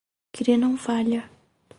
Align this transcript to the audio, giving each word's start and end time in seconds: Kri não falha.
Kri 0.33 0.55
não 0.57 0.73
falha. 0.85 1.21